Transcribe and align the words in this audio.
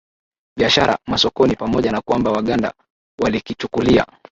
biashara 0.57 0.99
masokoni 1.07 1.55
Pamoja 1.55 1.91
na 1.91 2.01
kwamba 2.01 2.31
Waganda 2.31 2.73
walikichukulia 3.21 4.05